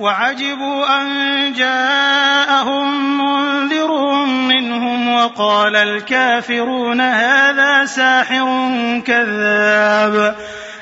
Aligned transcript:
وعجبوا 0.00 1.02
أن 1.02 1.52
جاءهم 1.52 3.18
منذر 3.18 4.24
منهم 4.24 5.14
وقال 5.14 5.76
الكافرون 5.76 7.00
هذا 7.00 7.84
ساحر 7.84 8.46
كذاب. 9.06 10.36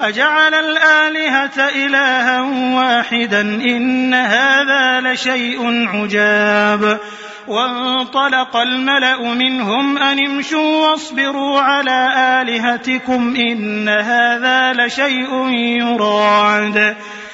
أجعل 0.00 0.54
الآلهة 0.54 1.68
إلها 1.68 2.40
واحدا 2.74 3.40
إن 3.40 4.14
هذا 4.14 5.00
لشيء 5.00 5.88
عجاب. 5.88 7.00
وانطلق 7.46 8.56
الملأ 8.56 9.34
منهم 9.34 9.98
أن 9.98 10.26
امشوا 10.26 10.90
واصبروا 10.90 11.60
على 11.60 12.12
آلهتكم 12.42 13.34
إن 13.36 13.88
هذا 13.88 14.72
لشيء 14.72 15.48
يراد. 15.80 16.96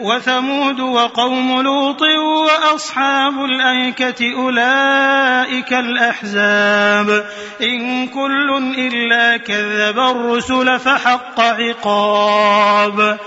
وثمود 0.00 0.80
وقوم 0.80 1.62
لوط 1.62 2.02
وأصحاب 2.02 3.44
الأيكة 3.44 4.34
أولئك 4.36 5.72
الأحزاب. 5.72 7.24
إن 7.62 8.06
كل 8.08 8.74
إلا 8.78 9.36
كذب 9.36 9.98
الرسل 9.98 10.78
فحق 10.78 11.40
عقاب. 11.40 13.18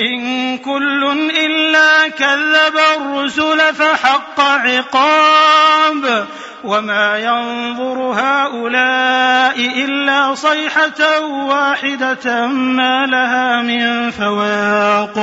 إن 0.00 0.58
كل 0.58 1.30
إلا 1.30 2.08
كذب 2.08 2.80
الرسل 2.96 3.74
فحق 3.74 4.40
عقاب. 4.40 6.26
وما 6.64 7.18
ينظر 7.18 7.98
هؤلاء 7.98 9.56
إلا 9.58 10.34
صيحة 10.34 11.20
واحدة 11.20 12.46
ما 12.46 13.06
لها 13.06 13.62
من 13.62 14.10
فواق. 14.10 15.18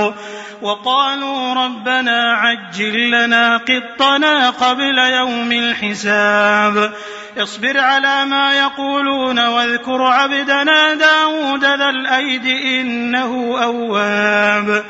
وقالوا 0.69 1.53
ربنا 1.53 2.33
عجل 2.33 3.11
لنا 3.11 3.57
قطنا 3.57 4.49
قبل 4.49 4.97
يوم 4.97 5.51
الحساب. 5.51 6.93
اصبر 7.37 7.79
على 7.79 8.25
ما 8.25 8.53
يقولون 8.53 9.47
واذكر 9.47 10.01
عبدنا 10.01 10.93
داود 10.93 11.65
ذا 11.65 11.89
الأيد 11.89 12.45
إنه 12.45 13.63
أواب. 13.63 14.83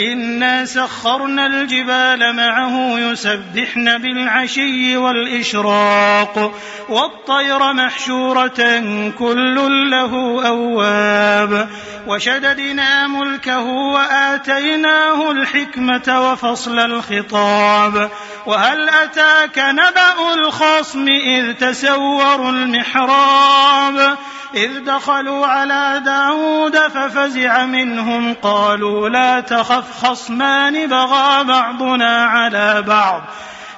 إنا 0.00 0.64
سخرنا 0.64 1.46
الجبال 1.46 2.36
معه 2.36 2.98
يسبحن 2.98 3.98
بالعشي 3.98 4.96
والإشراق. 4.96 6.54
والطير 6.88 7.72
محشورة 7.72 8.82
كل 9.18 9.90
له 9.90 10.46
أواب. 10.46 11.68
وشددنا 12.06 13.06
ملكه 13.06 13.64
وآتيناه 13.64 15.30
الحكمة 15.30 16.30
وفصل 16.30 16.78
الخطاب. 16.78 18.10
وهل 18.46 18.88
أتاك 18.88 19.58
نبأ 19.58 20.34
الخصم 20.34 21.08
إذ 21.08 21.52
تسوروا 21.86 22.50
المحراب. 22.50 24.18
إذ 24.54 24.84
دخلوا 24.84 25.46
على 25.46 26.02
داود 26.04 26.76
ففزع 26.76 27.64
منهم 27.64 28.34
قالوا 28.34 29.08
لا 29.08 29.40
تخف 29.40 30.04
خصمان 30.06 30.86
بغى 30.86 31.44
بعضنا 31.44 32.24
على 32.24 32.82
بعض. 32.82 33.22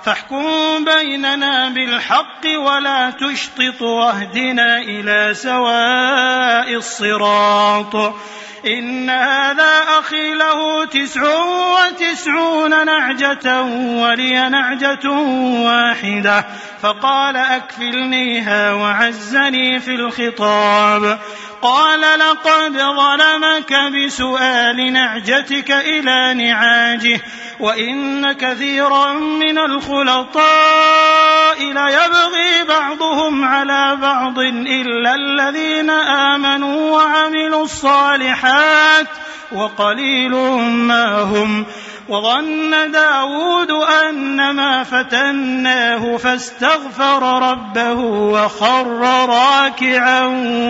فاحكم 0.04 0.44
بيننا 0.84 1.68
بالحق 1.68 2.44
ولا 2.66 3.10
تشطط 3.10 3.82
واهدنا 3.82 4.78
إلى 4.78 5.34
سواء 5.34 6.74
الصراط. 6.74 8.14
إن 8.66 9.10
هذا 9.10 9.84
أخي 9.98 10.34
له 10.34 10.84
تسع 10.84 11.22
وتسعون 11.44 12.86
نعجة 12.86 13.62
ولي 13.62 14.48
نعجة 14.48 15.10
واحدة 15.64 16.44
فقال 16.82 17.36
أكفلنيها 17.36 18.72
وعزني 18.72 19.80
في 19.80 19.94
الخطاب 19.94 21.18
قال 21.62 22.00
لقد 22.00 22.72
ظلمك 22.72 23.74
بسؤال 23.94 24.92
نعجتك 24.92 25.70
إلى 25.70 26.34
نعاجه 26.34 27.20
وإن 27.60 28.32
كثيرا 28.32 29.12
من 29.12 29.58
الخلطاء 29.58 31.58
ليبغي 31.60 32.64
بعضهم 32.68 33.44
على 33.44 33.96
بعض 33.96 34.38
إلا 34.38 35.14
الذين 35.14 35.90
آمنوا 35.90 36.77
وعملوا 36.88 37.64
الصالحات 37.64 39.06
وقليل 39.52 40.32
ما 40.60 41.20
هم 41.20 41.66
وظن 42.08 42.90
داود 42.92 43.70
أنما 44.08 44.84
فتناه 44.84 46.16
فاستغفر 46.16 47.50
ربه 47.50 48.00
وخر 48.32 49.00
راكعا 49.28 50.24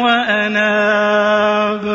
وأناب. 0.04 1.88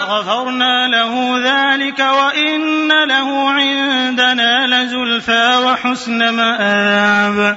غفرنا 0.00 0.88
له 0.88 1.38
ذلك 1.44 1.98
وإن 1.98 2.88
له 3.08 3.50
عندنا 3.50 4.66
لزلفى 4.66 5.56
وحسن 5.64 6.28
مآب. 6.28 7.56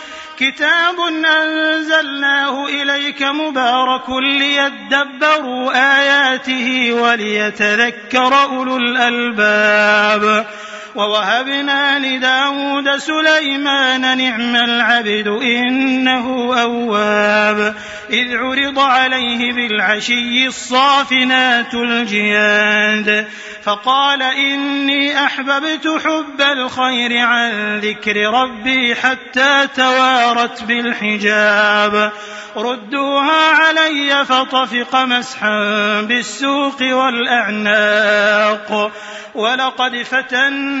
كتاب 0.41 0.99
أنزلناه 1.25 2.65
إليك 2.65 3.21
مبارك 3.21 4.09
ليدبروا 4.09 5.71
آياته 5.99 6.93
وليتذكر 6.93 8.43
أولو 8.43 8.77
الألباب. 8.77 10.45
ووهبنا 10.95 11.99
لداود 11.99 12.97
سليمان 12.97 14.17
نعم 14.17 14.55
العبد 14.55 15.27
إنه 15.27 16.55
أواب. 16.61 17.75
إذ 18.09 18.37
عرض 18.37 18.79
عليه 18.79 19.53
بالعشي 19.53 20.47
الصافنات 20.47 21.73
الجياد. 21.73 23.27
فقال 23.63 24.21
إني 24.21 25.25
أحببت 25.25 26.01
حب 26.05 26.41
الخير 26.41 27.17
عن 27.17 27.79
ذكر 27.79 28.15
ربي 28.15 28.95
حتى 28.95 29.67
توارت 29.75 30.63
بالحجاب. 30.63 32.11
ردوها 32.57 33.55
علي 33.55 34.25
فطفق 34.25 34.95
مسحا 34.95 36.01
بالسوق 36.01 36.81
والأعناق. 36.81 38.91
ولقد 39.35 40.03
فتنا 40.03 40.80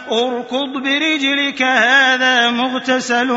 اركض 0.11 0.83
برجلك 0.83 1.61
هذا 1.61 2.49
مغتسل 2.49 3.27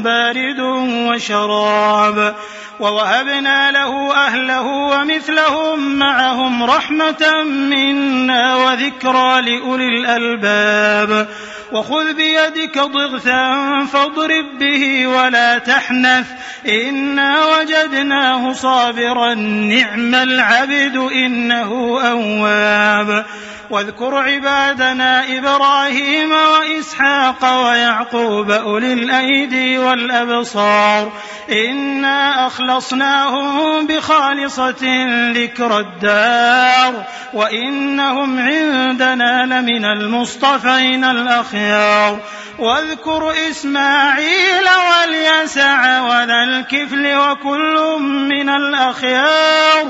بارد 0.00 0.60
وشراب. 1.08 2.34
ووهبنا 2.80 3.70
له 3.70 4.14
أهله 4.26 4.66
ومثلهم 4.66 5.98
معهم 5.98 6.64
رحمة 6.64 7.42
منا 7.44 8.56
وذكرى 8.56 9.40
لأولي 9.40 9.88
الألباب. 9.88 11.28
وخذ 11.72 12.12
بيدك 12.12 12.78
ضغثا 12.78 13.54
فاضرب 13.92 14.58
به 14.60 15.06
ولا 15.06 15.58
تحنث. 15.58 16.26
إنا 16.68 17.36
وجدناه 17.46 18.52
صابرا 18.52 19.34
نعم 19.34 20.14
العبد 20.14 20.96
إنه 20.96 22.00
أواب. 22.10 23.24
واذكر 23.70 24.14
عبادنا 24.14 25.38
إبراهيم 25.38 26.32
وإسحاق 26.32 27.64
ويعقوب 27.64 28.50
أولي 28.50 28.92
الأيدي 28.92 29.78
والأبصار. 29.78 31.12
إنا 31.50 32.46
أخلصناهم 32.46 33.86
بخالصة 33.86 35.06
ذكر 35.32 35.78
الدار. 35.78 37.04
وإنهم 37.32 38.38
عندنا 38.38 39.46
لمن 39.46 39.84
المصطفين 39.84 41.04
الأخيار. 41.04 42.18
واذكر 42.58 43.32
إسماعيل 43.50 44.68
واليسع 44.90 46.00
وذا 46.00 46.44
الكفل 46.44 47.16
وكل 47.16 47.98
من 48.02 48.48
الأخيار. 48.48 49.86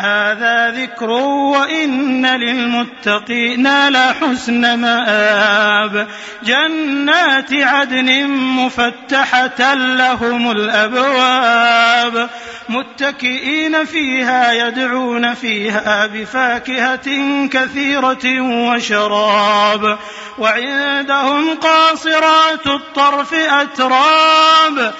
هذا 0.00 0.70
ذكر 0.70 1.10
وإن 1.10 2.26
للمتقين 2.26 3.88
لحسن 3.88 4.74
مآب. 4.78 6.08
جنات 6.42 7.52
عدن 7.52 8.26
مفتحة 8.30 9.74
لهم 9.74 10.50
الأبواب. 10.50 12.30
متكئين 12.68 13.84
فيها 13.84 14.52
يدعون 14.52 15.34
فيها 15.34 16.06
بفاكهة 16.06 17.08
كثيرة 17.46 18.40
وشراب. 18.40 19.98
وعندهم 20.38 21.54
قاصرات 21.54 22.66
الطرف 22.66 23.34
أتراب. 23.34 24.94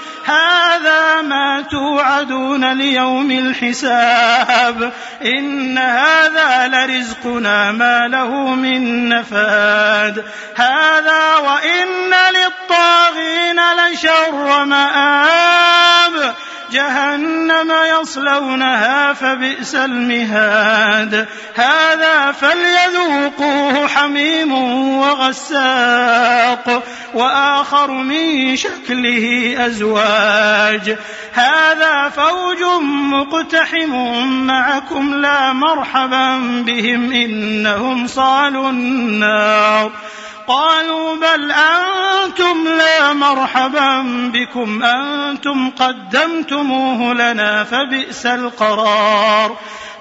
توعدون 1.70 2.72
ليوم 2.72 3.30
الحساب 3.30 4.92
إن 5.24 5.78
هذا 5.78 6.68
لرزقنا 6.68 7.72
ما 7.72 8.08
له 8.08 8.54
من 8.54 9.08
نفاد 9.08 10.24
هذا 10.56 11.36
وإن 11.36 12.14
للطاغين 12.34 13.60
لشر 13.76 14.64
مآب 14.64 16.34
جهنم 16.70 17.72
يصلونها 18.00 19.12
فبئس 19.12 19.74
المهاد. 19.74 21.26
هذا 21.54 22.32
فليذوقوه 22.32 23.86
حميم 23.86 24.52
وغساق 24.98 26.82
وآخر 27.14 27.90
من 27.90 28.56
شكله 28.56 29.54
أزواج. 29.66 30.96
هذا 31.32 32.08
فوج 32.08 32.62
مقتحم 32.82 33.92
معكم 34.46 35.14
لا 35.14 35.52
مرحبا 35.52 36.38
بهم 36.66 37.12
إنهم 37.12 38.06
صالوا 38.06 38.70
النار. 38.70 39.92
قالوا 40.50 41.16
بل 41.16 41.52
أنتم 41.52 42.68
لا 42.68 43.12
مرحبا 43.12 44.02
بكم 44.34 44.82
أنتم 44.82 45.70
قدمتموه 45.70 47.14
لنا 47.14 47.64
فبئس 47.64 48.26
القرار. 48.26 49.56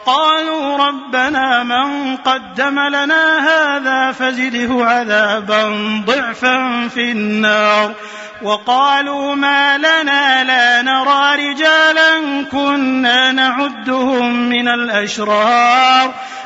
قالوا 0.06 0.78
ربنا 0.88 1.64
من 1.64 2.16
قدم 2.16 2.80
لنا 2.80 3.40
هذا 3.40 4.12
فزده 4.12 4.86
عذابا 4.86 5.64
ضعفا 6.06 6.88
في 6.88 7.12
النار. 7.12 7.94
وقالوا 8.42 9.36
ما 9.36 9.78
لنا 9.78 10.44
لا 10.44 10.82
نرى 10.82 11.50
رجالا 11.50 12.44
كنا 12.52 13.32
نعدهم 13.32 14.50
من 14.50 14.68
الأشرار. 14.68 16.14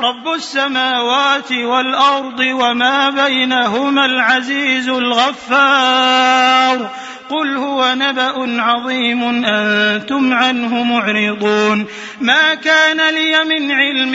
رب 0.00 0.32
السماوات 0.34 1.52
والأرض 1.52 2.40
وما 2.40 3.10
بينهما 3.10 4.06
العزيز 4.06 4.88
الغفار. 4.88 6.90
قل 7.30 7.56
هو 7.56 7.94
نبأ 7.94 8.62
عظيم 8.62 9.44
أنتم 9.44 10.32
عنه 10.32 10.82
معرضون. 10.82 11.86
ما 12.20 12.54
كان 12.54 13.14
لي 13.14 13.44
من 13.44 13.72
علم 13.72 14.12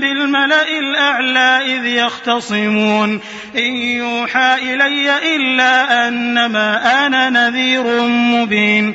بالملأ 0.00 0.78
الأعلى 0.78 1.76
إذ 1.76 1.86
يختصمون. 1.86 3.20
إن 3.56 3.76
يوحى 3.76 4.54
إلي 4.54 5.36
إلا 5.36 6.08
أنما 6.08 7.06
أنا 7.06 7.30
نذير 7.30 8.08
مبين. 8.08 8.94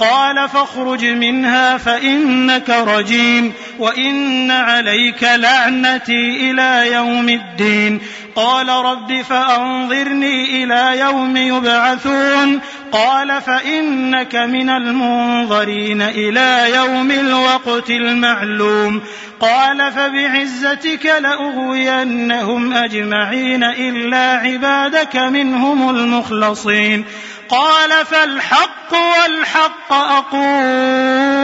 قال 0.00 0.48
فاخرج 0.48 1.04
منها 1.04 1.76
فإنك 1.76 2.70
رجيم 2.70 3.52
وإن 3.78 4.50
عليك 4.50 5.22
لعنتي 5.22 6.50
إلى 6.50 6.92
يوم 6.92 7.28
الدين. 7.28 8.00
قال 8.36 8.68
رب 8.68 9.22
فأنظرني 9.22 10.64
إلى 10.64 11.00
يوم 11.00 11.36
يبعثون. 11.36 12.60
قال 12.92 13.42
فإنك 13.42 14.36
من 14.36 14.70
المنظرين 14.70 16.02
إلى 16.02 16.74
يوم 16.74 17.10
الوقت 17.10 17.90
المعلوم. 17.90 19.02
قال 19.40 19.92
فبعزتك 19.92 21.06
لأغوينهم 21.20 22.72
أجمعين 22.72 23.64
إلا 23.64 24.36
عبادك 24.36 25.16
منهم 25.16 25.90
المخلصين. 25.90 27.04
قال 27.50 28.06
فالحق 28.06 28.92
والحق 28.92 29.92
أقول 29.92 31.40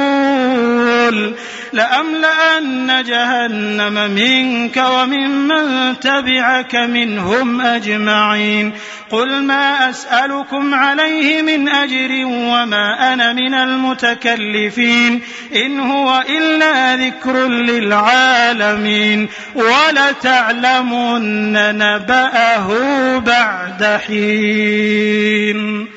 لأملأن 1.73 3.05
جهنم 3.05 4.11
منك 4.11 4.77
وممن 4.77 6.01
تبعك 6.01 6.75
منهم 6.75 7.61
أجمعين 7.61 8.73
قل 9.11 9.43
ما 9.43 9.91
أسألكم 9.91 10.75
عليه 10.75 11.43
من 11.43 11.69
أجر 11.69 12.25
وما 12.25 13.13
أنا 13.13 13.33
من 13.33 13.55
المتكلفين 13.55 15.23
إن 15.57 15.81
هو 15.81 16.25
إلا 16.29 16.97
ذكر 16.97 17.49
للعالمين 17.49 19.29
ولتعلمن 19.55 21.13
نبأه 21.79 22.69
بعد 23.19 24.01
حين 24.07 25.96